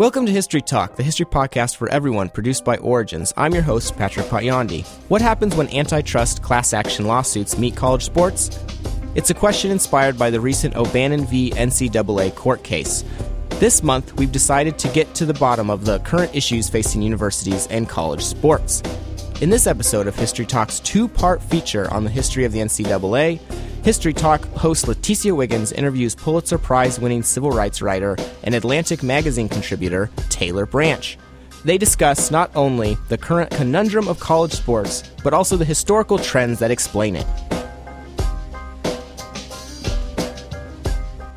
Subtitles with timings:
[0.00, 3.34] Welcome to History Talk, the history podcast for everyone produced by Origins.
[3.36, 4.86] I'm your host, Patrick Potyondy.
[5.10, 8.58] What happens when antitrust class action lawsuits meet college sports?
[9.14, 11.50] It's a question inspired by the recent O'Bannon v.
[11.50, 13.04] NCAA court case.
[13.58, 17.66] This month, we've decided to get to the bottom of the current issues facing universities
[17.66, 18.82] and college sports.
[19.42, 23.38] In this episode of History Talk's two part feature on the history of the NCAA,
[23.82, 29.48] History Talk host Leticia Wiggins interviews Pulitzer Prize winning civil rights writer and Atlantic Magazine
[29.48, 31.16] contributor Taylor Branch.
[31.64, 36.58] They discuss not only the current conundrum of college sports, but also the historical trends
[36.58, 37.26] that explain it.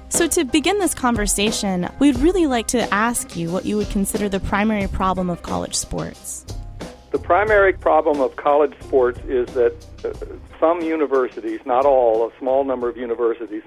[0.10, 4.28] So, to begin this conversation, we'd really like to ask you what you would consider
[4.28, 6.46] the primary problem of college sports.
[7.12, 9.74] The primary problem of college sports is that
[10.60, 13.64] some universities, not all, a small number of universities,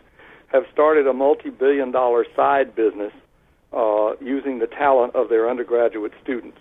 [0.48, 3.12] have started a multi billion dollar side business
[3.72, 6.58] uh, using the talent of their undergraduate students.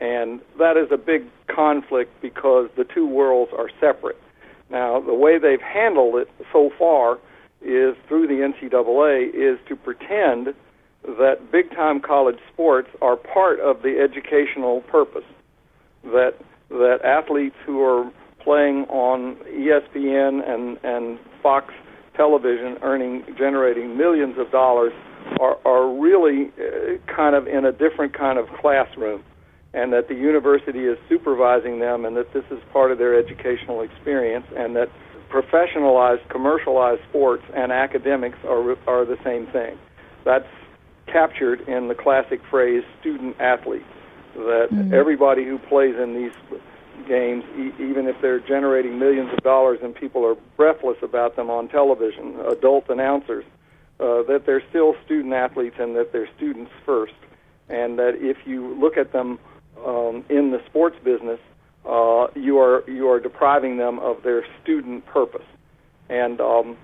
[0.00, 4.20] And that is a big conflict because the two worlds are separate.
[4.68, 7.18] Now, the way they've handled it so far
[7.60, 10.54] is through the NCAA is to pretend
[11.04, 15.24] that big time college sports are part of the educational purpose
[16.04, 16.34] that
[16.70, 18.10] that athletes who are
[18.42, 21.72] playing on ESPN and and Fox
[22.16, 24.92] television earning generating millions of dollars
[25.40, 29.22] are are really uh, kind of in a different kind of classroom
[29.74, 33.80] and that the university is supervising them and that this is part of their educational
[33.80, 34.88] experience and that
[35.30, 39.78] professionalized commercialized sports and academics are are the same thing
[40.24, 40.48] that's
[41.06, 43.84] captured in the classic phrase student athlete
[44.34, 44.94] that mm-hmm.
[44.94, 46.60] everybody who plays in these
[47.08, 51.50] games, e- even if they're generating millions of dollars and people are breathless about them
[51.50, 53.44] on television, adult announcers,
[54.00, 57.14] uh, that they're still student athletes and that they're students first,
[57.68, 59.38] and that if you look at them
[59.86, 61.40] um, in the sports business,
[61.84, 65.46] uh, you are you are depriving them of their student purpose,
[66.08, 66.76] and um,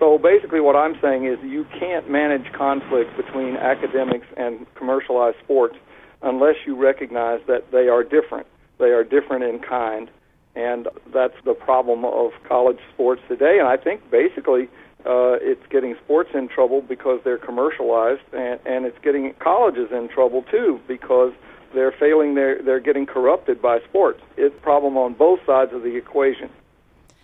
[0.00, 5.76] so basically, what I'm saying is you can't manage conflict between academics and commercialized sports
[6.22, 8.46] unless you recognize that they are different.
[8.80, 10.10] They are different in kind,
[10.56, 13.58] and that's the problem of college sports today.
[13.60, 14.64] And I think basically
[15.06, 20.08] uh, it's getting sports in trouble because they're commercialized, and, and it's getting colleges in
[20.08, 21.32] trouble too because
[21.74, 22.34] they're failing.
[22.34, 24.20] They're they're getting corrupted by sports.
[24.36, 26.50] It's a problem on both sides of the equation.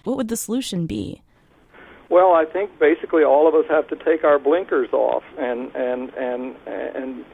[0.04, 1.22] What would the solution be?
[2.08, 6.10] Well, I think basically all of us have to take our blinkers off and and
[6.14, 7.24] and and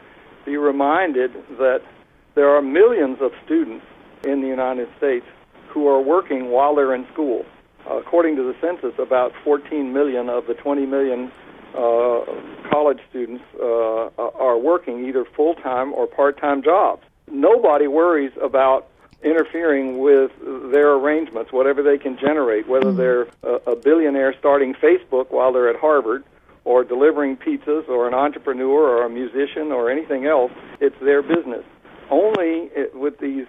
[0.44, 1.82] be reminded that
[2.34, 3.84] there are millions of students
[4.24, 5.26] in the United States
[5.68, 7.44] who are working while they're in school.
[7.88, 11.32] Uh, according to the census, about 14 million of the 20 million
[11.74, 12.24] uh,
[12.70, 17.02] college students uh, are working either full time or part time jobs.
[17.30, 18.88] Nobody worries about
[19.22, 20.30] interfering with
[20.70, 22.96] their arrangements, whatever they can generate, whether mm-hmm.
[22.96, 26.24] they're a billionaire starting Facebook while they're at Harvard
[26.64, 30.52] or delivering pizzas or an entrepreneur or a musician or anything else.
[30.80, 31.64] It's their business.
[32.10, 33.46] Only with these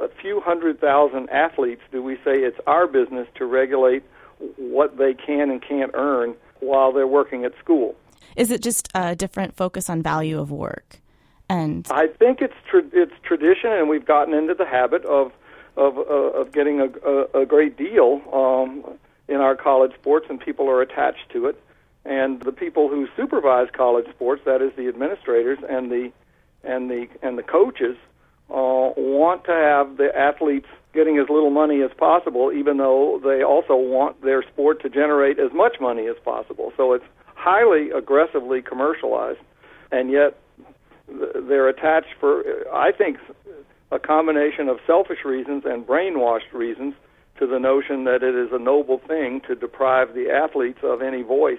[0.00, 4.02] a few hundred thousand athletes do we say it's our business to regulate
[4.56, 7.94] what they can and can't earn while they're working at school.
[8.36, 11.00] Is it just a different focus on value of work?
[11.48, 15.32] And I think it's tra- it's tradition, and we've gotten into the habit of
[15.76, 18.98] of uh, of getting a, a, a great deal um,
[19.28, 21.60] in our college sports, and people are attached to it
[22.04, 26.12] and the people who supervise college sports, that is the administrators and the
[26.66, 27.96] and the and the coaches,
[28.50, 33.42] uh, want to have the athletes getting as little money as possible, even though they
[33.42, 36.72] also want their sport to generate as much money as possible.
[36.76, 37.04] So it's
[37.34, 39.40] highly aggressively commercialized,
[39.90, 40.38] and yet
[41.08, 43.18] they're attached for, I think,
[43.90, 46.94] a combination of selfish reasons and brainwashed reasons
[47.38, 51.22] to the notion that it is a noble thing to deprive the athletes of any
[51.22, 51.58] voice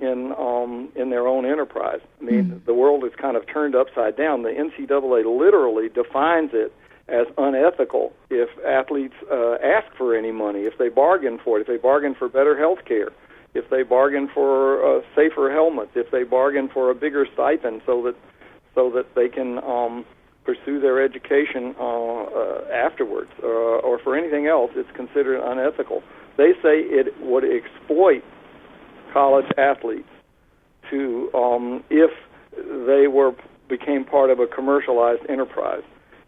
[0.00, 2.00] in um, in their own enterprise.
[2.20, 4.42] I mean, mm the world is kind of turned upside down.
[4.42, 6.72] The NCAA literally defines it
[7.08, 11.66] as unethical if athletes uh, ask for any money, if they bargain for it, if
[11.66, 13.08] they bargain for better health care,
[13.54, 18.02] if they bargain for uh, safer helmets, if they bargain for a bigger stipend, so
[18.02, 18.14] that
[18.74, 20.04] so that they can um,
[20.44, 26.02] pursue their education uh, uh, afterwards, uh, or for anything else, it's considered unethical.
[26.36, 28.22] They say it would exploit
[29.12, 30.08] college athletes
[30.90, 32.10] to um, if
[32.56, 33.32] they were
[33.68, 35.82] became part of a commercialized enterprise.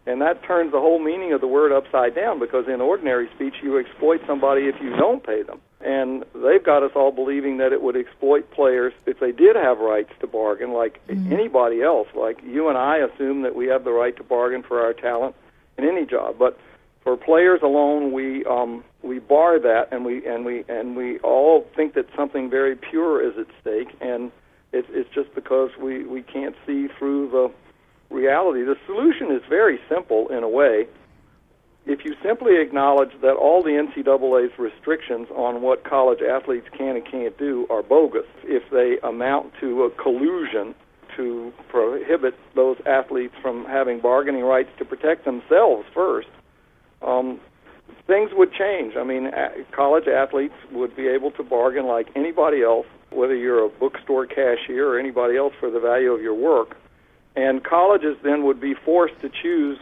[0.05, 3.55] And that turns the whole meaning of the word upside down because in ordinary speech
[3.61, 5.61] you exploit somebody if you don't pay them.
[5.79, 9.79] and they've got us all believing that it would exploit players if they did have
[9.79, 11.31] rights to bargain, like mm-hmm.
[11.33, 12.07] anybody else.
[12.15, 15.35] Like you and I assume that we have the right to bargain for our talent
[15.77, 16.57] in any job, but
[17.03, 21.65] for players alone, we um, we bar that, and we and we and we all
[21.75, 24.31] think that something very pure is at stake, and
[24.71, 27.51] it's it's just because we we can't see through the
[28.13, 28.63] reality.
[28.63, 30.87] The solution is very simple in a way
[31.85, 37.05] if you simply acknowledge that all the NCAA's restrictions on what college athletes can and
[37.05, 40.73] can't do are bogus, if they amount to a collusion
[41.17, 46.29] to prohibit those athletes from having bargaining rights to protect themselves first,
[47.01, 47.39] um,
[48.07, 48.95] things would change.
[48.95, 49.31] I mean,
[49.71, 54.87] college athletes would be able to bargain like anybody else, whether you're a bookstore cashier
[54.87, 56.77] or anybody else for the value of your work.
[57.35, 59.79] And colleges then would be forced to choose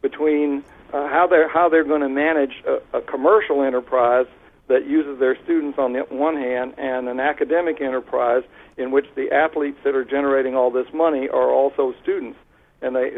[0.00, 4.26] between uh, how they're how they're going to manage a, a commercial enterprise
[4.68, 8.42] that uses their students on the one hand and an academic enterprise
[8.76, 12.38] in which the athletes that are generating all this money are also students
[12.84, 13.10] and they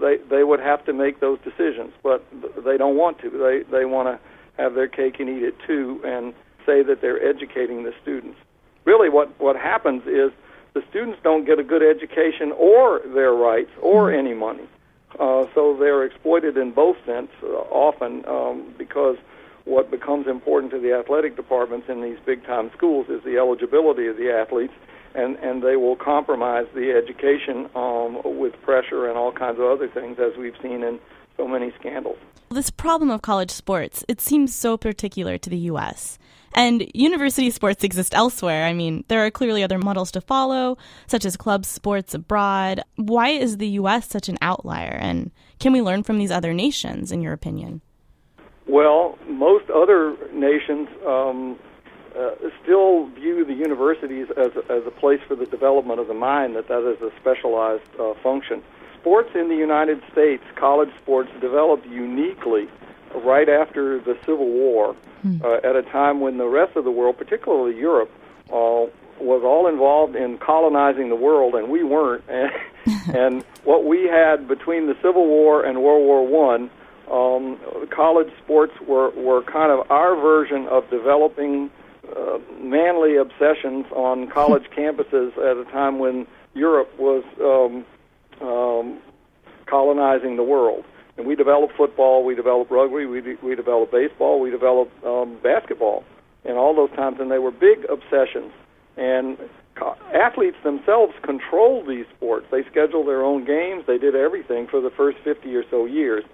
[0.00, 2.24] they they would have to make those decisions but
[2.64, 3.30] they don't want to.
[3.30, 6.34] They they want to have their cake and eat it too and
[6.66, 8.38] say that they're educating the students.
[8.84, 10.30] Really what what happens is
[10.74, 14.26] the students don't get a good education or their rights or mm-hmm.
[14.26, 14.68] any money.
[15.18, 19.16] Uh, so they're exploited in both sense uh, often um, because
[19.64, 24.06] what becomes important to the athletic departments in these big time schools is the eligibility
[24.06, 24.72] of the athletes
[25.14, 29.88] and and they will compromise the education um, with pressure and all kinds of other
[29.88, 30.98] things as we've seen in
[31.36, 32.18] so many scandals.
[32.50, 36.18] This problem of college sports, it seems so particular to the US.
[36.52, 38.64] And university sports exist elsewhere.
[38.64, 40.76] I mean, there are clearly other models to follow,
[41.06, 42.82] such as club sports abroad.
[42.96, 44.08] Why is the U.S.
[44.08, 44.98] such an outlier?
[45.00, 45.30] And
[45.60, 47.82] can we learn from these other nations, in your opinion?
[48.66, 51.56] Well, most other nations um,
[52.20, 56.14] uh, still view the universities as a, as a place for the development of the
[56.14, 58.62] mind, that that is a specialized uh, function.
[59.00, 62.68] Sports in the United States, college sports, developed uniquely
[63.14, 65.38] right after the Civil War, hmm.
[65.42, 68.10] uh, at a time when the rest of the world, particularly Europe,
[68.52, 68.86] uh,
[69.20, 72.24] was all involved in colonizing the world, and we weren't.
[72.28, 72.52] And,
[73.14, 76.70] and what we had between the Civil War and World War One,
[77.10, 77.58] um,
[77.90, 81.70] college sports were were kind of our version of developing
[82.16, 87.84] uh, manly obsessions on college campuses at a time when Europe was um,
[88.46, 88.98] um,
[89.66, 90.84] colonizing the world.
[91.16, 95.38] And we developed football, we developed rugby, we, de- we developed baseball, we developed um,
[95.42, 96.04] basketball,
[96.44, 98.52] and all those times, and they were big obsessions.
[98.96, 99.36] And
[99.74, 102.46] co- athletes themselves controlled these sports.
[102.50, 103.84] They scheduled their own games.
[103.86, 106.24] They did everything for the first 50 or so years.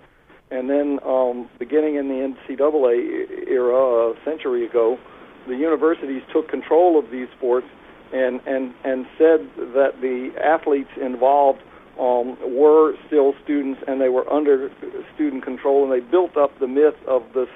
[0.50, 4.98] And then, um, beginning in the NCAA era, a century ago,
[5.46, 7.66] the universities took control of these sports
[8.12, 11.60] and and and said that the athletes involved
[11.98, 14.70] um, were still students and they were under
[15.14, 17.48] student control, and they built up the myth of this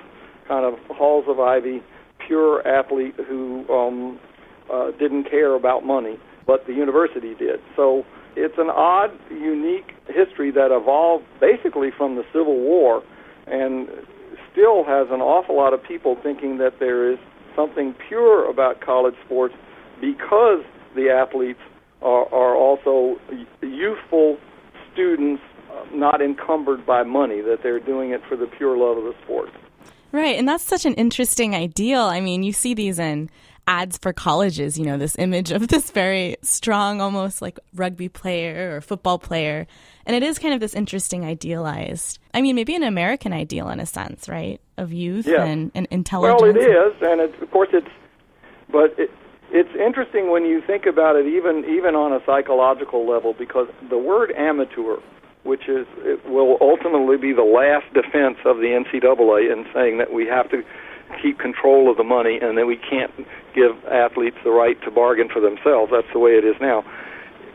[0.49, 1.83] kind of halls of ivy,
[2.27, 4.19] pure athlete who um,
[4.73, 7.61] uh, didn't care about money, but the university did.
[7.77, 8.05] So
[8.35, 13.03] it's an odd, unique history that evolved basically from the Civil War,
[13.47, 13.89] and
[14.53, 17.19] still has an awful lot of people thinking that there is
[17.55, 19.55] something pure about college sports
[20.01, 20.65] because
[20.95, 21.61] the athletes
[22.03, 23.21] are, are also
[23.63, 24.39] youthful
[24.93, 25.43] students
[25.93, 29.51] not encumbered by money, that they're doing it for the pure love of the sport.
[30.13, 32.03] Right, and that's such an interesting ideal.
[32.03, 33.31] I mean, you see these in
[33.71, 38.77] ads for colleges, you know, this image of this very strong, almost like rugby player
[38.77, 39.65] or football player.
[40.07, 43.79] And it is kind of this interesting idealized, I mean, maybe an American ideal in
[43.79, 44.61] a sense, right?
[44.77, 46.43] Of youth and, and intelligence.
[46.43, 46.95] Well, it is.
[47.01, 47.87] And it's, of course, it's,
[48.73, 49.11] but it,
[49.53, 53.99] it's interesting when you think about it, even even on a psychological level, because the
[53.99, 54.97] word amateur,
[55.43, 60.13] which is it will ultimately be the last defense of the NCAA in saying that
[60.13, 60.63] we have to
[61.23, 63.13] keep control of the money and that we can't
[63.55, 65.91] give athletes the right to bargain for themselves.
[65.93, 66.85] That's the way it is now.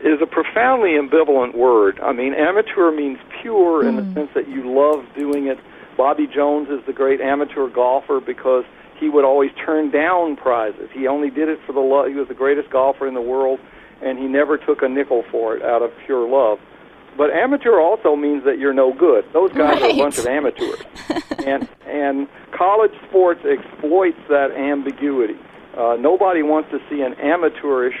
[0.04, 1.98] Is a profoundly ambivalent word.
[2.00, 3.88] I mean, amateur means pure mm.
[3.88, 4.14] in the mm.
[4.14, 5.58] sense that you love doing it.
[5.96, 8.64] Bobby Jones is the great amateur golfer because
[8.98, 10.90] he would always turn down prizes.
[10.92, 12.08] He only did it for the love.
[12.08, 13.60] He was the greatest golfer in the world,
[14.02, 16.58] and he never took a nickel for it out of pure love.
[17.16, 19.24] But amateur also means that you're no good.
[19.32, 19.82] Those guys right.
[19.82, 20.80] are a bunch of amateurs,
[21.46, 25.36] and and college sports exploits that ambiguity.
[25.76, 27.96] Uh, nobody wants to see an amateurish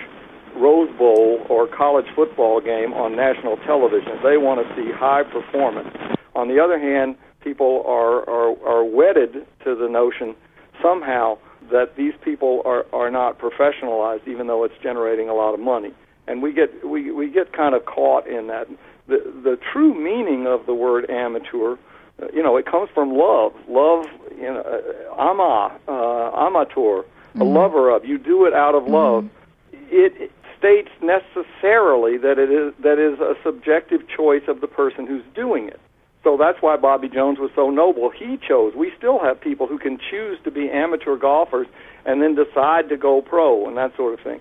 [0.56, 4.12] Rose Bowl or college football game on national television.
[4.22, 5.94] They want to see high performance.
[6.34, 10.34] On the other hand, people are, are, are wedded to the notion
[10.82, 11.38] somehow
[11.70, 15.92] that these people are are not professionalized, even though it's generating a lot of money.
[16.26, 18.68] And we get we we get kind of caught in that.
[19.08, 21.76] The the true meaning of the word amateur,
[22.20, 23.52] uh, you know, it comes from love.
[23.68, 27.40] Love, you know, uh, ama, uh, amateur, mm-hmm.
[27.40, 28.04] a lover of.
[28.04, 29.24] You do it out of love.
[29.24, 29.86] Mm-hmm.
[29.90, 35.06] It, it states necessarily that it is that is a subjective choice of the person
[35.06, 35.80] who's doing it.
[36.24, 38.10] So that's why Bobby Jones was so noble.
[38.10, 38.74] He chose.
[38.74, 41.68] We still have people who can choose to be amateur golfers
[42.04, 44.40] and then decide to go pro and that sort of thing.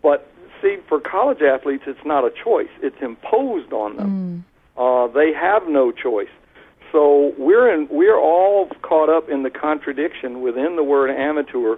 [0.00, 0.30] But
[0.62, 4.44] see, for college athletes, it's not a choice; it's imposed on them.
[4.78, 5.08] Mm.
[5.08, 6.28] Uh, they have no choice.
[6.92, 7.88] So we're in.
[7.90, 11.76] We're all caught up in the contradiction within the word amateur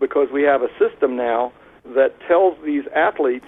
[0.00, 1.52] because we have a system now
[1.94, 3.46] that tells these athletes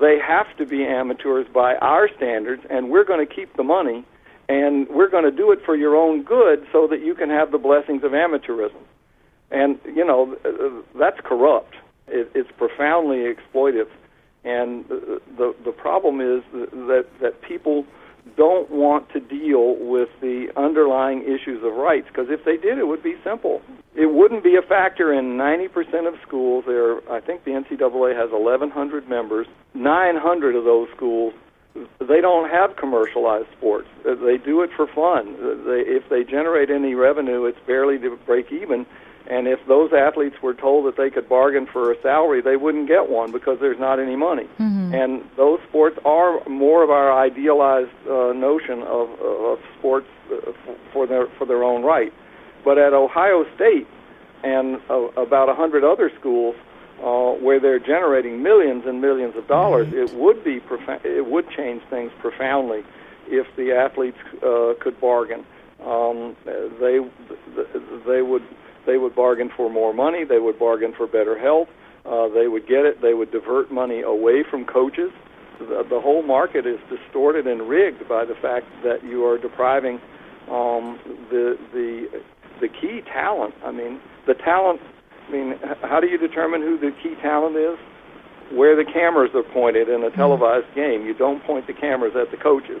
[0.00, 4.04] they have to be amateurs by our standards, and we're going to keep the money
[4.48, 7.50] and we're going to do it for your own good so that you can have
[7.50, 8.82] the blessings of amateurism.
[9.50, 10.36] And you know
[10.98, 11.74] that's corrupt.
[12.08, 13.88] It, it's profoundly exploitive,
[14.44, 17.84] and the the problem is that that people
[18.36, 22.86] don't want to deal with the underlying issues of rights because if they did, it
[22.86, 23.60] would be simple.
[23.94, 26.64] It wouldn't be a factor in 90% of schools.
[26.66, 29.46] There, I think the NCAA has 1,100 members.
[29.74, 31.34] 900 of those schools
[31.98, 33.88] they don't have commercialized sports.
[34.04, 35.34] They do it for fun.
[35.66, 38.86] They, if they generate any revenue, it's barely to break even.
[39.26, 42.88] And if those athletes were told that they could bargain for a salary, they wouldn't
[42.88, 44.44] get one because there's not any money.
[44.58, 44.94] Mm-hmm.
[44.94, 50.52] And those sports are more of our idealized uh, notion of, of sports uh,
[50.92, 52.12] for their for their own right.
[52.64, 53.86] But at Ohio State
[54.42, 56.54] and uh, about a hundred other schools,
[57.02, 60.10] uh, where they're generating millions and millions of dollars, right.
[60.10, 62.84] it would be profa- it would change things profoundly
[63.26, 65.46] if the athletes uh, could bargain.
[65.82, 67.00] Um, they
[68.06, 68.42] they would
[68.86, 70.24] they would bargain for more money.
[70.24, 71.68] They would bargain for better health.
[72.04, 73.00] Uh, they would get it.
[73.00, 75.10] They would divert money away from coaches.
[75.58, 80.00] The, the whole market is distorted and rigged by the fact that you are depriving
[80.50, 80.98] um,
[81.30, 82.22] the the
[82.60, 83.54] the key talent.
[83.64, 84.80] I mean, the talent
[85.28, 87.78] I mean, how do you determine who the key talent is?
[88.52, 90.16] Where the cameras are pointed in a hmm.
[90.16, 91.06] televised game.
[91.06, 92.80] You don't point the cameras at the coaches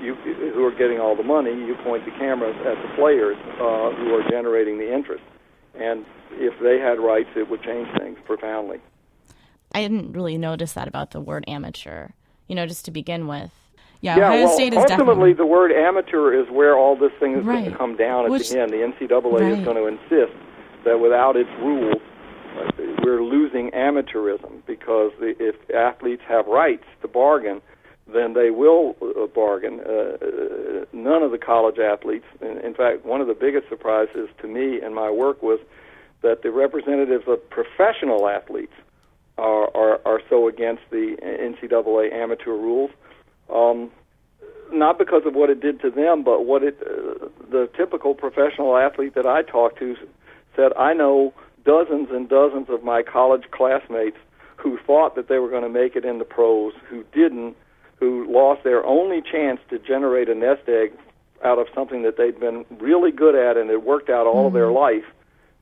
[0.00, 0.14] you,
[0.54, 1.50] who are getting all the money.
[1.50, 5.22] You point the cameras at the players uh, who are generating the interest.
[5.78, 8.80] And if they had rights, it would change things profoundly.
[9.72, 12.10] I didn't really notice that about the word amateur.
[12.48, 13.50] You know, just to begin with.
[14.00, 15.32] Yeah, yeah Ohio well, State is ultimately definitely...
[15.32, 17.60] the word amateur is where all this thing is right.
[17.60, 18.70] going to come down at Which, the end.
[18.70, 19.58] The NCAA right.
[19.58, 20.36] is going to insist
[20.84, 22.02] that without its rules,
[22.58, 22.70] uh,
[23.02, 27.62] we're losing amateurism because if athletes have rights to bargain,
[28.14, 29.80] then they will uh, bargain.
[29.80, 34.28] Uh, uh, none of the college athletes, in, in fact, one of the biggest surprises
[34.40, 35.58] to me in my work was
[36.22, 38.72] that the representatives of professional athletes
[39.36, 42.90] are, are, are so against the NCAA amateur rules.
[43.52, 43.90] Um,
[44.72, 48.76] not because of what it did to them, but what it, uh, the typical professional
[48.76, 49.96] athlete that I talked to
[50.56, 54.16] said, I know dozens and dozens of my college classmates
[54.56, 57.56] who thought that they were going to make it in the pros, who didn't,
[58.04, 60.92] who lost their only chance to generate a nest egg
[61.42, 64.46] out of something that they'd been really good at and had worked out all mm-hmm.
[64.48, 65.02] of their mm-hmm.
[65.02, 65.08] life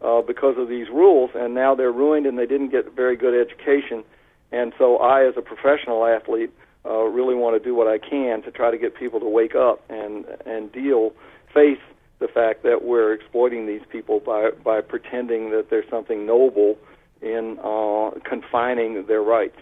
[0.00, 3.34] uh, because of these rules, and now they're ruined and they didn't get very good
[3.34, 4.02] education.
[4.50, 6.50] And so I, as a professional athlete,
[6.84, 9.54] uh, really want to do what I can to try to get people to wake
[9.54, 11.12] up and and deal
[11.54, 11.78] face
[12.18, 16.76] the fact that we're exploiting these people by by pretending that there's something noble
[17.20, 19.58] in uh, confining their rights.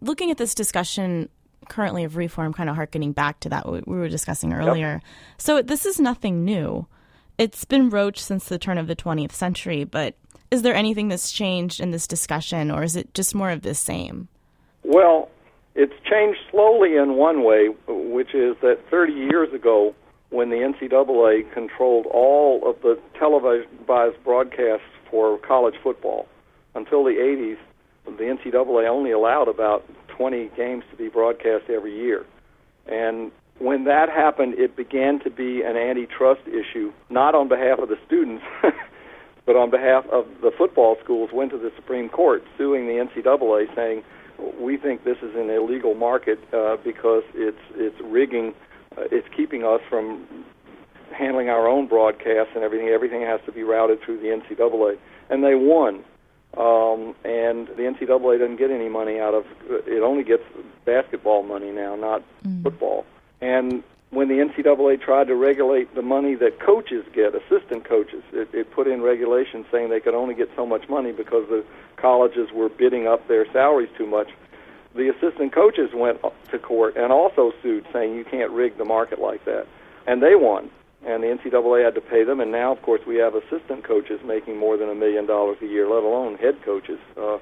[0.00, 1.28] Looking at this discussion
[1.72, 5.00] currently of reform, kind of harkening back to that we were discussing earlier.
[5.02, 5.02] Yep.
[5.38, 6.86] So this is nothing new.
[7.38, 10.14] It's been roached since the turn of the 20th century, but
[10.50, 13.74] is there anything that's changed in this discussion, or is it just more of the
[13.74, 14.28] same?
[14.84, 15.30] Well,
[15.74, 19.94] it's changed slowly in one way, which is that 30 years ago,
[20.28, 23.68] when the NCAA controlled all of the televised
[24.24, 26.26] broadcasts for college football.
[26.74, 27.58] Until the 80s,
[28.04, 29.84] the NCAA only allowed about
[30.16, 32.24] 20 games to be broadcast every year.
[32.86, 37.88] And when that happened, it began to be an antitrust issue, not on behalf of
[37.88, 38.44] the students,
[39.46, 43.74] but on behalf of the football schools, went to the Supreme Court suing the NCAA
[43.74, 44.02] saying,
[44.60, 48.54] we think this is an illegal market uh, because it's, it's rigging
[48.96, 50.26] uh, it's keeping us from
[51.16, 52.88] handling our own broadcasts and everything.
[52.88, 54.98] Everything has to be routed through the NCAA,
[55.30, 56.04] and they won.
[56.56, 60.02] Um, and the NCAA doesn't get any money out of it.
[60.02, 60.42] Only gets
[60.84, 62.62] basketball money now, not mm.
[62.62, 63.06] football.
[63.40, 68.48] And when the NCAA tried to regulate the money that coaches get, assistant coaches, it,
[68.52, 71.64] it put in regulations saying they could only get so much money because the
[71.96, 74.28] colleges were bidding up their salaries too much.
[74.94, 79.18] The assistant coaches went to court and also sued, saying you can't rig the market
[79.18, 79.66] like that,
[80.06, 80.70] and they won.
[81.04, 84.20] And the NCAA had to pay them, and now, of course, we have assistant coaches
[84.24, 87.00] making more than a million dollars a year, let alone head coaches.
[87.16, 87.38] Uh,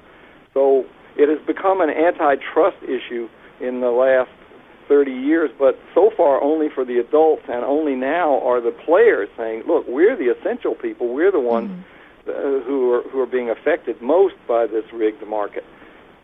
[0.53, 4.31] so it has become an antitrust issue in the last
[4.87, 9.29] 30 years, but so far only for the adults, and only now are the players
[9.37, 11.13] saying, "Look, we're the essential people.
[11.13, 12.29] We're the ones mm-hmm.
[12.29, 15.63] uh, who are who are being affected most by this rigged market."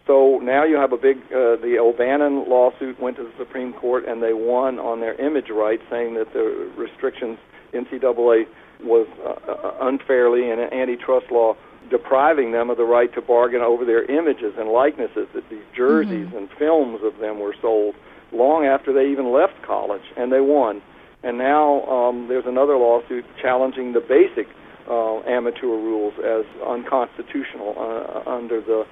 [0.07, 1.17] So now you have a big.
[1.27, 5.49] Uh, the O'Bannon lawsuit went to the Supreme Court, and they won on their image
[5.49, 7.37] rights, saying that the restrictions
[7.73, 8.45] NCAA
[8.81, 11.55] was uh, uh, unfairly in an antitrust law
[11.89, 15.27] depriving them of the right to bargain over their images and likenesses.
[15.33, 16.37] That these jerseys mm-hmm.
[16.37, 17.95] and films of them were sold
[18.31, 20.81] long after they even left college, and they won.
[21.23, 24.47] And now um, there's another lawsuit challenging the basic
[24.89, 28.85] uh, amateur rules as unconstitutional uh, under the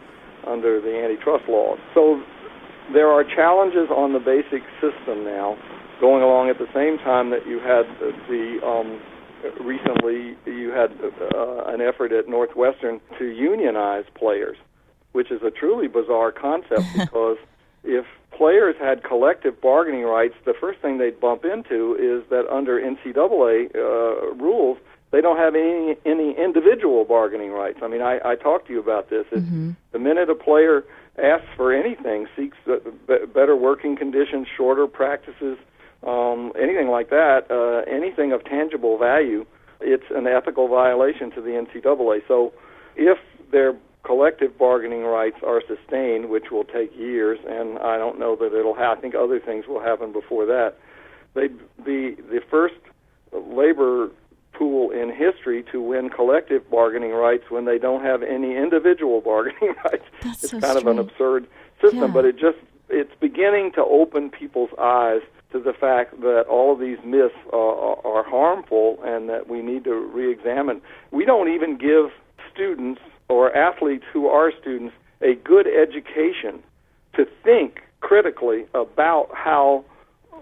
[0.47, 1.79] under the antitrust laws.
[1.93, 2.21] So
[2.93, 5.57] there are challenges on the basic system now,
[5.99, 9.01] going along at the same time that you had the, the um,
[9.61, 10.91] recently you had
[11.35, 14.57] uh, an effort at Northwestern to unionize players,
[15.13, 17.37] which is a truly bizarre concept because
[17.83, 22.79] if players had collective bargaining rights, the first thing they'd bump into is that under
[22.79, 24.77] NCAA uh, rules,
[25.15, 27.79] they don't have any any individual bargaining rights.
[27.81, 29.25] I mean, I, I talked to you about this.
[29.31, 29.71] Mm-hmm.
[29.93, 30.83] The minute a player
[31.17, 32.57] asks for anything, seeks
[33.33, 35.57] better working conditions, shorter practices,
[36.05, 39.45] um, anything like that, uh, anything of tangible value,
[39.79, 42.19] it's an ethical violation to the NCAA.
[42.27, 42.51] So,
[42.97, 43.17] if
[43.53, 48.53] they're collective bargaining rights are sustained, which will take years, and I don't know that
[48.53, 48.75] it'll.
[48.75, 50.75] Ha- I think other things will happen before that.
[51.33, 52.75] They'd be the first
[53.31, 54.09] labor
[54.57, 59.75] pool in history to win collective bargaining rights when they don't have any individual bargaining
[59.83, 60.05] rights.
[60.21, 60.81] That's it's so kind strange.
[60.81, 61.47] of an absurd
[61.81, 62.07] system, yeah.
[62.07, 62.57] but it just
[62.89, 68.05] it's beginning to open people's eyes to the fact that all of these myths are,
[68.05, 70.81] are harmful and that we need to re-examine.
[71.11, 72.11] We don't even give
[72.53, 76.61] students or athletes who are students a good education
[77.15, 79.85] to think critically about how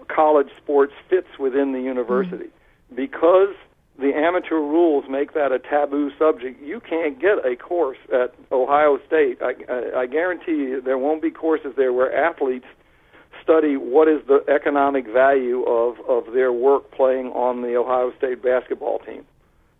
[0.08, 2.44] college sports fits within the university.
[2.44, 2.96] Mm-hmm.
[2.96, 3.54] Because
[3.98, 8.98] the amateur rules make that a taboo subject, you can't get a course at Ohio
[9.06, 9.38] State.
[9.40, 12.66] I, I, I guarantee you there won't be courses there where athletes
[13.42, 18.42] study what is the economic value of, of their work playing on the Ohio State
[18.42, 19.24] basketball team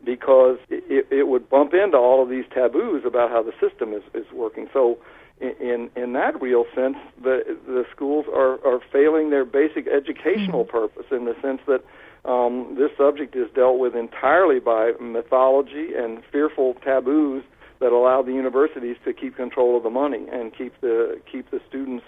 [0.05, 4.03] because it, it would bump into all of these taboos about how the system is,
[4.13, 4.69] is working.
[4.73, 4.99] So,
[5.41, 10.77] in in that real sense, the the schools are are failing their basic educational mm-hmm.
[10.77, 11.83] purpose in the sense that
[12.25, 17.45] um, this subject is dealt with entirely by mythology and fearful taboos
[17.81, 21.61] that allow the universities to keep control of the money and keep the keep the
[21.69, 22.05] students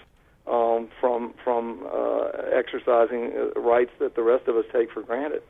[0.47, 5.43] um, from from uh, exercising uh, rights that the rest of us take for granted.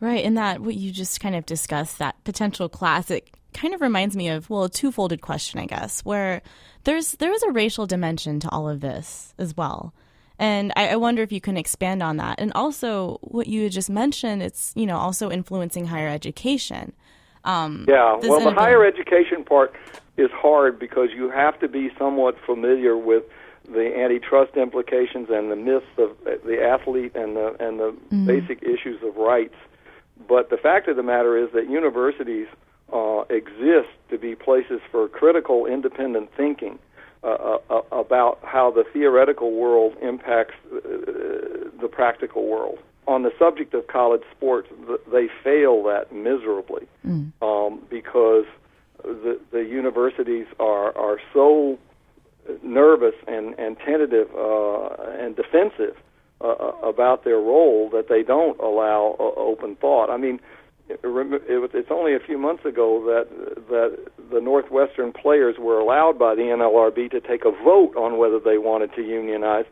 [0.00, 4.16] Right, and that what you just kind of discussed, that potential classic kind of reminds
[4.16, 6.42] me of well, a two-folded question, I guess, where
[6.84, 9.94] there's there is a racial dimension to all of this as well.
[10.42, 12.40] And I, I wonder if you can expand on that.
[12.40, 16.92] And also what you just mentioned, it's, you know, also influencing higher education.
[17.44, 19.72] Um, yeah, well, the higher education part
[20.16, 23.22] is hard because you have to be somewhat familiar with
[23.72, 28.26] the antitrust implications and the myths of the athlete and the and the mm-hmm.
[28.26, 29.54] basic issues of rights
[30.28, 32.48] but the fact of the matter is that universities
[32.92, 36.78] uh, exist to be places for critical, independent thinking
[37.24, 40.78] uh, uh, uh about how the theoretical world impacts uh,
[41.80, 42.78] the practical world.
[43.06, 44.68] On the subject of college sports,
[45.10, 47.32] they fail that miserably mm.
[47.42, 48.44] um, because
[49.02, 51.78] the, the universities are, are so
[52.62, 55.96] nervous and, and tentative uh, and defensive
[56.40, 60.10] uh, uh, about their role that they don't allow uh, open thought.
[60.10, 60.40] I mean,
[61.02, 63.98] it's only a few months ago that that
[64.30, 68.58] the Northwestern players were allowed by the NLRB to take a vote on whether they
[68.58, 69.64] wanted to unionize,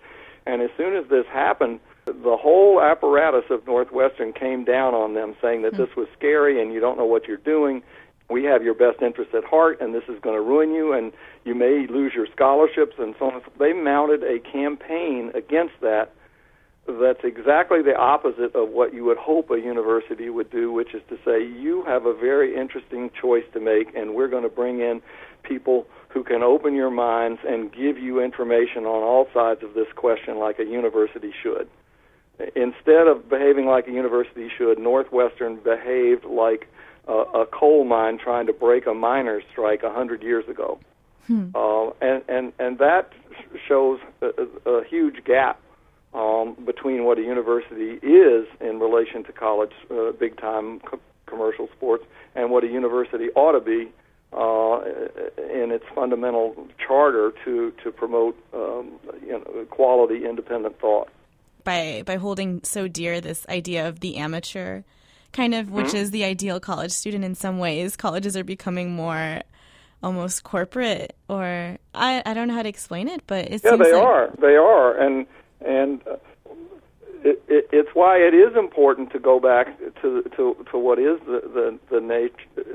[0.47, 5.35] and as soon as this happened, the whole apparatus of Northwestern came down on them,
[5.41, 5.83] saying that mm-hmm.
[5.83, 7.83] this was scary and you don't know what you're doing.
[8.29, 11.13] We have your best interests at heart, and this is going to ruin you, and
[11.45, 13.43] you may lose your scholarships, and so on.
[13.59, 16.13] They mounted a campaign against that
[16.99, 21.03] that's exactly the opposite of what you would hope a university would do, which is
[21.09, 24.81] to say, you have a very interesting choice to make, and we're going to bring
[24.81, 25.03] in
[25.43, 29.87] people who can open your minds and give you information on all sides of this
[29.95, 31.69] question like a university should.
[32.57, 36.69] instead of behaving like a university should, Northwestern behaved like
[37.07, 40.79] a, a coal mine trying to break a miners' strike a hundred years ago,
[41.27, 41.49] hmm.
[41.55, 43.13] uh, and and and that
[43.69, 45.61] shows a, a huge gap
[46.15, 51.69] um, between what a university is in relation to college uh, big time co- commercial
[51.77, 53.89] sports and what a university ought to be
[54.33, 54.81] uh,
[55.53, 58.93] in its fundamental charter to to promote um,
[59.25, 61.09] you know, quality independent thought.
[61.65, 64.83] By by holding so dear this idea of the amateur
[65.33, 65.97] kind of which mm-hmm.
[65.97, 69.43] is the ideal college student in some ways colleges are becoming more
[70.03, 73.93] almost corporate or I, I don't know how to explain it but it yeah they
[73.93, 74.03] like...
[74.03, 74.31] are.
[74.41, 74.97] They are.
[74.99, 75.27] And
[75.65, 76.17] and uh,
[77.23, 81.19] it, it, it's why it is important to go back to to to what is
[81.27, 82.67] the the, the nature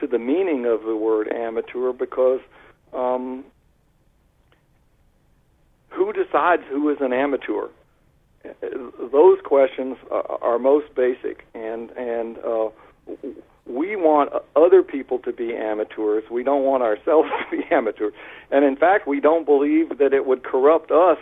[0.00, 2.40] to the meaning of the word amateur because
[2.92, 3.44] um,
[5.90, 7.68] who decides who is an amateur
[9.12, 12.68] those questions are most basic, and and uh,
[13.66, 16.24] we want other people to be amateurs.
[16.30, 18.12] We don't want ourselves to be amateurs,
[18.50, 21.18] and in fact, we don't believe that it would corrupt us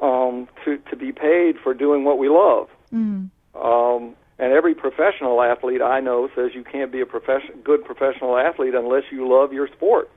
[0.00, 2.68] um, to to be paid for doing what we love.
[2.92, 3.30] Mm.
[3.54, 8.36] Um, and every professional athlete I know says you can't be a profession, good professional
[8.36, 10.10] athlete unless you love your sport.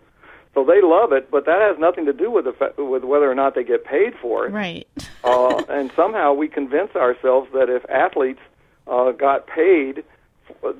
[0.56, 3.30] So they love it, but that has nothing to do with the fa- with whether
[3.30, 4.52] or not they get paid for it.
[4.52, 4.88] Right.
[5.24, 8.40] uh, and somehow we convince ourselves that if athletes
[8.88, 10.04] uh, got paid,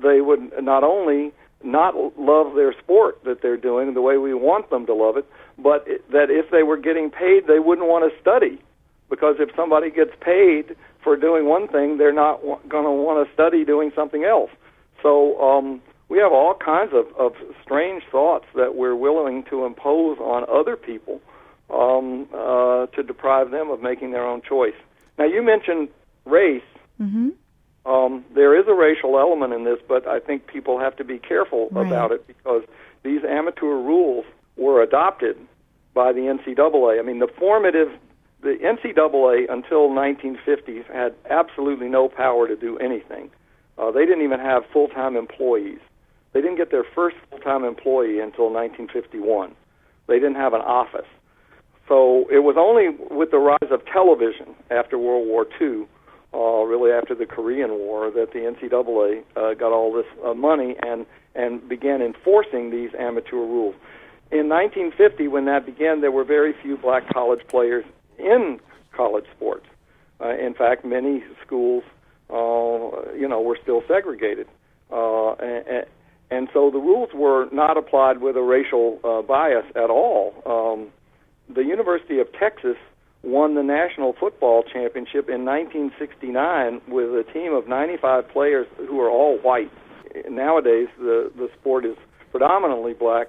[0.02, 1.32] they would not only
[1.62, 5.26] not love their sport that they're doing the way we want them to love it,
[5.58, 8.60] but that if they were getting paid, they wouldn't want to study.
[9.10, 13.26] Because if somebody gets paid for doing one thing, they're not w- going to want
[13.26, 14.50] to study doing something else.
[15.02, 20.18] So um, we have all kinds of, of strange thoughts that we're willing to impose
[20.18, 21.20] on other people
[21.70, 24.74] um, uh, to deprive them of making their own choice.
[25.18, 25.88] Now, you mentioned
[26.24, 26.62] race.
[27.00, 27.30] Mm-hmm.
[27.86, 31.18] Um, there is a racial element in this, but I think people have to be
[31.18, 31.86] careful right.
[31.86, 32.62] about it because
[33.02, 34.24] these amateur rules
[34.56, 35.36] were adopted
[35.94, 36.98] by the NCAA.
[36.98, 37.88] I mean, the formative,
[38.42, 43.30] the NCAA until 1950s had absolutely no power to do anything.
[43.76, 45.78] Uh, they didn't even have full-time employees.
[46.32, 49.54] They didn't get their first full-time employee until 1951.
[50.06, 51.06] They didn't have an office.
[51.88, 55.86] So it was only with the rise of television after World War II,
[56.34, 60.76] uh, really after the Korean War, that the NCAA uh, got all this uh, money
[60.84, 63.74] and and began enforcing these amateur rules.
[64.32, 67.84] In 1950, when that began, there were very few black college players
[68.28, 68.60] in
[68.94, 69.66] college sports.
[70.20, 71.84] Uh, in fact, many schools,
[72.30, 74.46] uh, you know, were still segregated.
[74.90, 75.86] Uh, and,
[76.30, 80.34] and so the rules were not applied with a racial uh, bias at all.
[80.44, 80.88] Um,
[81.54, 82.76] the University of Texas
[83.22, 89.10] won the National Football Championship in 1969 with a team of 95 players who are
[89.10, 89.70] all white.
[90.28, 91.96] Nowadays, the the sport is
[92.30, 93.28] predominantly black,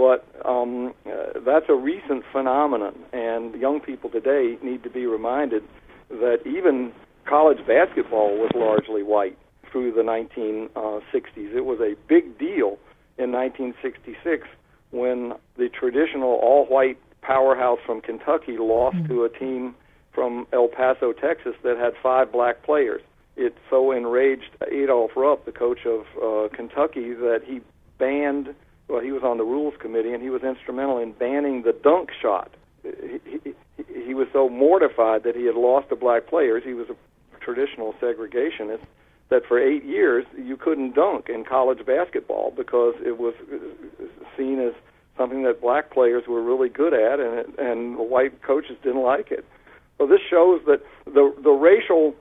[0.00, 5.62] but um, uh, that's a recent phenomenon, and young people today need to be reminded
[6.08, 6.90] that even
[7.26, 9.36] college basketball was largely white
[9.70, 11.54] through the 1960s.
[11.54, 12.78] It was a big deal
[13.18, 14.48] in 1966
[14.90, 19.08] when the traditional all-white powerhouse from Kentucky lost mm-hmm.
[19.08, 19.74] to a team
[20.14, 23.02] from El Paso, Texas, that had five black players.
[23.36, 27.60] It so enraged Adolph Rupp, the coach of uh, Kentucky, that he
[27.98, 28.54] banned.
[28.90, 32.10] Well, he was on the rules committee, and he was instrumental in banning the dunk
[32.20, 32.50] shot.
[32.82, 33.54] He, he,
[34.06, 36.64] he was so mortified that he had lost to black players.
[36.64, 36.96] He was a
[37.44, 38.84] traditional segregationist
[39.28, 43.34] that for eight years you couldn't dunk in college basketball because it was
[44.36, 44.74] seen as
[45.16, 49.30] something that black players were really good at, and and the white coaches didn't like
[49.30, 49.44] it.
[49.98, 52.16] So this shows that the the racial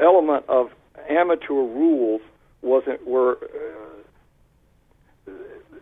[0.00, 0.70] element of
[1.08, 2.20] amateur rules
[2.62, 3.38] wasn't were.
[3.42, 3.89] Uh,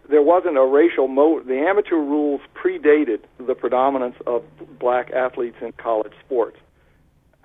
[0.09, 1.41] there wasn't a racial mo.
[1.41, 4.43] The amateur rules predated the predominance of
[4.79, 6.57] black athletes in college sports.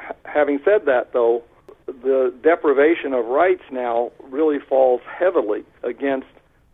[0.01, 1.43] H- having said that, though,
[1.85, 6.27] the deprivation of rights now really falls heavily against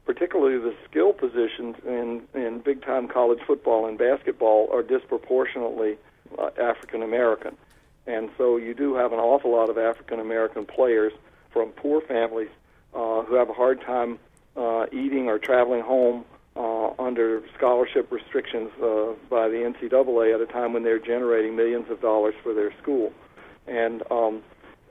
[0.06, 5.98] particularly the skill positions in, in big time college football and basketball are disproportionately
[6.38, 7.56] uh, African American.
[8.08, 11.14] And so you do have an awful lot of African American players
[11.52, 12.50] from poor families
[12.96, 14.18] uh, who have a hard time
[14.56, 20.46] uh, eating or traveling home uh, under scholarship restrictions uh, by the NCAA at a
[20.52, 23.12] time when they're generating millions of dollars for their school.
[23.68, 24.42] And um,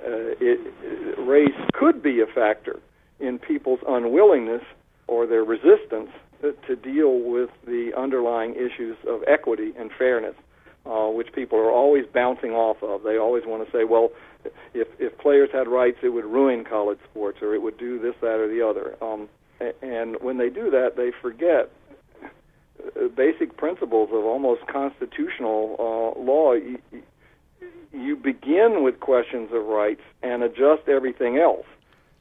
[0.00, 2.80] uh, it, race could be a factor
[3.20, 4.62] in people's unwillingness
[5.08, 10.36] or their resistance to deal with the underlying issues of equity and fairness.
[10.86, 13.02] uh, which people are always bouncing off of.
[13.02, 14.10] They always want to say, well,
[14.74, 18.14] if if players had rights, it would ruin college sports, or it would do this,
[18.20, 18.96] that, or the other.
[19.02, 19.28] Um,
[19.82, 21.70] and when they do that, they forget
[22.14, 26.52] uh, basic principles of almost constitutional uh, law.
[26.52, 26.78] You,
[27.92, 31.66] you begin with questions of rights and adjust everything else.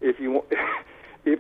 [0.02, 0.44] If you
[1.26, 1.40] if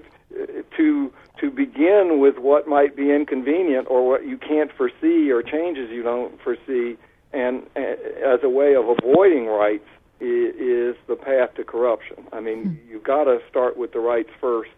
[0.77, 5.89] to to begin with what might be inconvenient or what you can't foresee or changes
[5.91, 6.97] you don't foresee,
[7.31, 9.88] and, and as a way of avoiding rights
[10.19, 12.17] is, the path to corruption.
[12.33, 12.91] I mean, hmm.
[12.91, 14.71] you've got to start with the rights first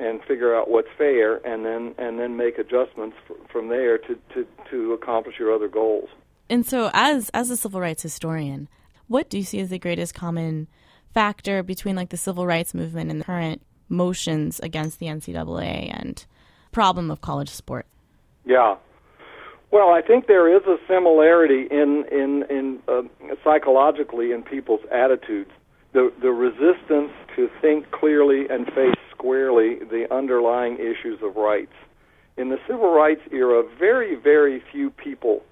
[0.00, 3.16] and figure out what's fair, and then and then make adjustments
[3.52, 6.08] from there to, to, to accomplish your other goals.
[6.48, 8.68] And so, as as a civil rights historian,
[9.08, 10.68] what do you see as the greatest common
[11.12, 16.24] factor between like the civil rights movement and the current motions against the NCAA and
[16.72, 17.86] problem of college sport?
[18.44, 18.76] Yeah.
[19.70, 23.02] Well, I think there is a similarity in in in uh,
[23.44, 25.50] psychologically in people's attitudes.
[25.92, 31.72] The the resistance to think clearly and face squarely the underlying issues of rights.
[32.36, 35.42] In the civil rights era, very very few people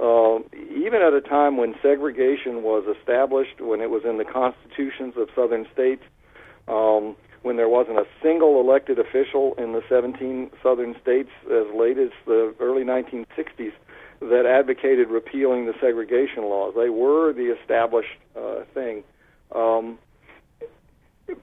[0.00, 5.14] uh, even at a time when segregation was established, when it was in the constitutions
[5.16, 6.02] of southern states,
[6.68, 11.96] um, when there wasn't a single elected official in the 17 southern states as late
[11.96, 13.72] as the early 1960s
[14.20, 16.74] that advocated repealing the segregation laws.
[16.76, 19.02] They were the established uh, thing.
[19.54, 19.98] Um,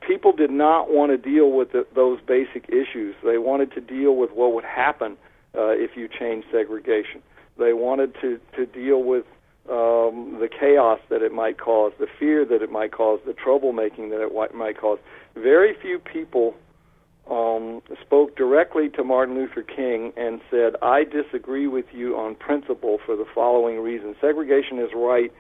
[0.08, 3.16] people did not want to deal with the, those basic issues.
[3.24, 5.18] They wanted to deal with what would happen
[5.56, 7.22] uh, if you changed segregation.
[7.58, 9.26] They wanted to, to deal with
[9.70, 14.10] um, the chaos that it might cause, the fear that it might cause, the troublemaking
[14.10, 15.00] that it might cause.
[15.36, 16.56] Very few people
[17.30, 23.00] um, spoke directly to Martin Luther King and said, I disagree with you on principle
[23.06, 24.16] for the following reason.
[24.20, 25.32] Segregation is right,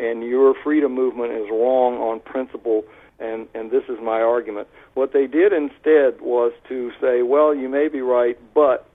[0.00, 2.84] and your freedom movement is wrong on principle,
[3.18, 4.66] and, and this is my argument.
[4.94, 8.86] What they did instead was to say, well, you may be right, but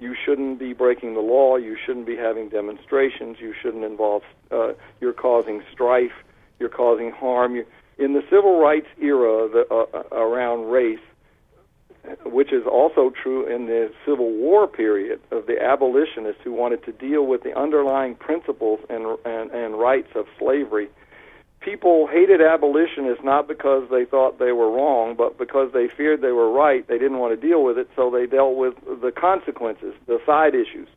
[0.00, 1.56] you shouldn't be breaking the law.
[1.56, 3.38] You shouldn't be having demonstrations.
[3.40, 4.22] You shouldn't involve.
[4.50, 6.12] Uh, you're causing strife.
[6.58, 7.56] You're causing harm.
[7.56, 7.66] You,
[7.98, 10.98] in the civil rights era the, uh, uh, around race,
[12.24, 16.92] which is also true in the Civil War period of the abolitionists who wanted to
[16.92, 20.88] deal with the underlying principles and and, and rights of slavery
[21.64, 26.32] people hated abolitionists not because they thought they were wrong, but because they feared they
[26.32, 26.86] were right.
[26.86, 30.54] They didn't want to deal with it, so they dealt with the consequences, the side
[30.54, 30.88] issues.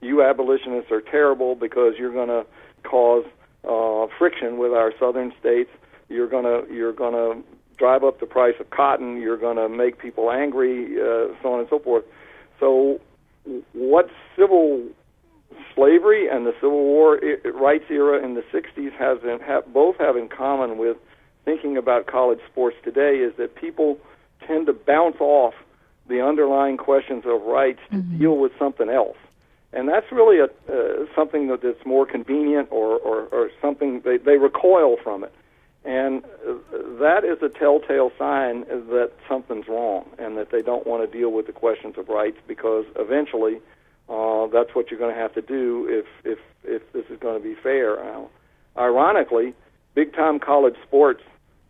[0.00, 2.46] You abolitionists are terrible because you're going to
[2.84, 3.24] cause
[3.68, 5.70] uh, friction with our southern states.
[6.08, 7.42] You're going to you're going to
[7.76, 9.20] drive up the price of cotton.
[9.20, 12.04] You're going to make people angry, uh, so on and so forth.
[12.60, 13.00] So,
[13.72, 14.88] what civil
[15.74, 17.20] slavery and the Civil War
[17.54, 20.96] rights era in the 60s has in, have, both have in common with
[21.44, 23.98] thinking about college sports today is that people
[24.46, 25.54] tend to bounce off
[26.08, 28.18] the underlying questions of rights to mm-hmm.
[28.18, 29.16] deal with something else.
[29.72, 34.18] And that's really a, uh, something that, that's more convenient or, or, or something they,
[34.18, 35.32] they recoil from it.
[35.84, 36.22] And
[37.00, 41.32] that is a telltale sign that something's wrong and that they don't want to deal
[41.32, 43.60] with the questions of rights because eventually
[44.08, 47.40] uh, that's what you're going to have to do if if if this is going
[47.40, 47.96] to be fair.
[47.96, 48.28] Now,
[48.76, 49.54] ironically,
[49.94, 51.22] big time college sports,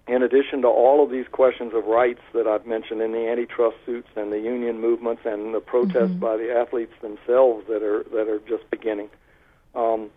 [0.06, 3.76] in addition to all of these questions of rights that I've mentioned in the antitrust
[3.86, 6.18] suits and the union movements and the protests mm-hmm.
[6.18, 9.08] by the athletes themselves that are that are just beginning.
[9.74, 10.10] Um,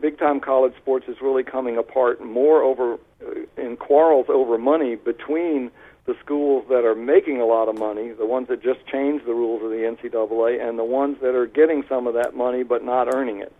[0.00, 4.96] big time college sports is really coming apart more over uh, in quarrels over money
[4.96, 5.70] between
[6.06, 9.32] the schools that are making a lot of money, the ones that just changed the
[9.32, 12.84] rules of the NCAA, and the ones that are getting some of that money but
[12.84, 13.52] not earning it.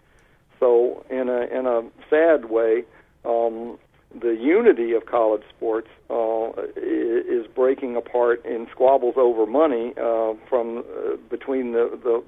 [0.60, 2.84] So, in a in a sad way,
[3.24, 3.78] um,
[4.20, 10.78] the unity of college sports uh, is breaking apart in squabbles over money uh, from
[10.78, 12.22] uh, between the, the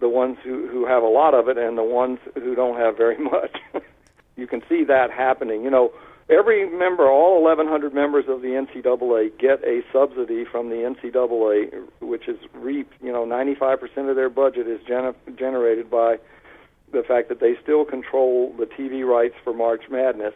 [0.00, 2.96] the ones who who have a lot of it and the ones who don't have
[2.96, 3.56] very much.
[4.36, 5.62] you can see that happening.
[5.62, 5.92] You know,
[6.28, 12.28] every member, all 1,100 members of the NCAA, get a subsidy from the NCAA, which
[12.28, 12.94] is reaped.
[13.02, 16.18] You know, 95% of their budget is gener- generated by
[16.92, 20.34] the fact that they still control the TV rights for March Madness,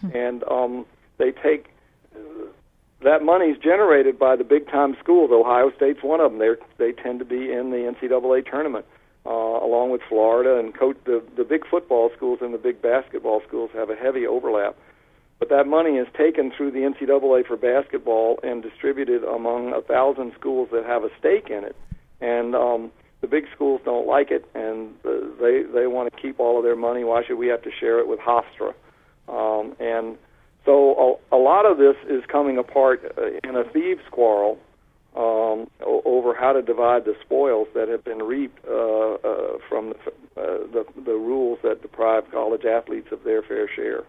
[0.00, 0.10] hmm.
[0.14, 0.86] and um,
[1.18, 1.66] they take
[3.02, 5.30] that money is generated by the big time schools.
[5.32, 6.38] Ohio State's one of them.
[6.38, 8.86] They they tend to be in the NCAA tournament.
[9.26, 13.42] Uh, along with Florida and co- the the big football schools and the big basketball
[13.46, 14.74] schools have a heavy overlap.
[15.38, 20.32] But that money is taken through the NCAA for basketball and distributed among a thousand
[20.38, 21.76] schools that have a stake in it.
[22.20, 26.40] And um, the big schools don't like it, and the, they they want to keep
[26.40, 27.04] all of their money.
[27.04, 28.74] Why should we have to share it with Hofstra?
[29.28, 30.16] Um, and
[30.64, 34.58] so a, a lot of this is coming apart uh, in a thieves' quarrel
[35.16, 39.96] um, over how to divide the spoils that have been reaped uh, uh, from the,
[40.40, 44.04] uh, the, the rules that deprive college athletes of their fair share.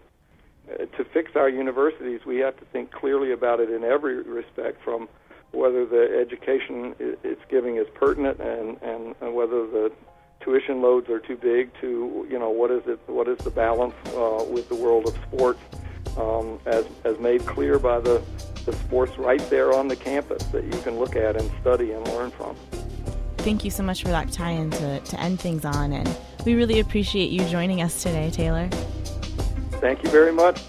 [0.70, 4.82] Uh, to fix our universities, we have to think clearly about it in every respect,
[4.84, 5.08] from
[5.50, 9.92] whether the education it's giving is pertinent and, and, and whether the
[10.40, 13.94] tuition loads are too big to you know what is it what is the balance
[14.08, 15.60] uh, with the world of sports
[16.16, 18.22] um, as as made clear by the
[18.64, 22.06] the sports right there on the campus that you can look at and study and
[22.08, 22.56] learn from.
[23.38, 26.78] Thank you so much for that tie-in to, to end things on, and we really
[26.78, 28.68] appreciate you joining us today, Taylor.
[29.80, 30.62] Thank you very much.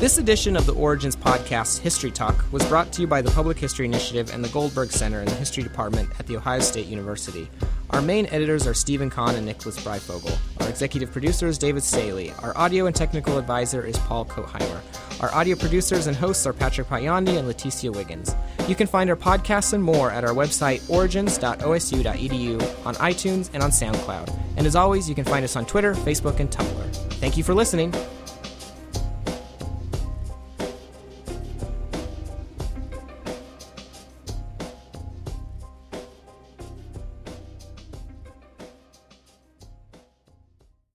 [0.00, 3.58] This edition of the Origins Podcast, History Talk, was brought to you by the Public
[3.58, 7.50] History Initiative and the Goldberg Center in the History Department at The Ohio State University.
[7.90, 10.36] Our main editors are Steven Conn and Nicholas Breyfogle.
[10.70, 12.32] Executive producer is David Staley.
[12.42, 14.80] Our audio and technical advisor is Paul Kotheimer.
[15.20, 18.34] Our audio producers and hosts are Patrick Potyondy and Leticia Wiggins.
[18.68, 23.70] You can find our podcasts and more at our website, origins.osu.edu, on iTunes, and on
[23.70, 24.34] SoundCloud.
[24.56, 26.94] And as always, you can find us on Twitter, Facebook, and Tumblr.
[27.14, 27.92] Thank you for listening.